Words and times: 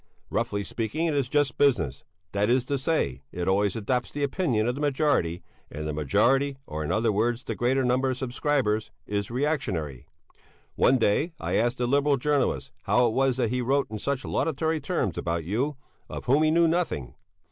Roughly 0.31 0.63
speaking 0.63 1.05
it 1.05 1.13
is 1.13 1.29
just 1.29 1.59
business, 1.59 2.03
that 2.31 2.49
is 2.49 2.65
to 2.65 2.79
say, 2.79 3.21
it 3.31 3.47
always 3.47 3.75
adopts 3.75 4.09
the 4.09 4.23
opinion 4.23 4.67
of 4.67 4.73
the 4.73 4.81
majority, 4.81 5.43
and 5.69 5.87
the 5.87 5.93
majority, 5.93 6.57
or, 6.65 6.83
in 6.83 6.91
other 6.91 7.11
words, 7.11 7.43
the 7.43 7.53
greater 7.53 7.83
number 7.85 8.09
of 8.09 8.17
subscribers, 8.17 8.89
is 9.05 9.29
reactionary. 9.29 10.07
One 10.73 10.97
day 10.97 11.33
I 11.39 11.53
asked 11.53 11.79
a 11.79 11.85
Liberal 11.85 12.17
journalist 12.17 12.71
how 12.85 13.05
it 13.05 13.13
was 13.13 13.37
that 13.37 13.51
he 13.51 13.61
wrote 13.61 13.91
in 13.91 13.99
such 13.99 14.25
laudatory 14.25 14.79
terms 14.81 15.19
about 15.19 15.43
you, 15.43 15.77
of 16.09 16.25
whom 16.25 16.41
he 16.41 16.49
knew 16.49 16.67
nothing. 16.67 17.13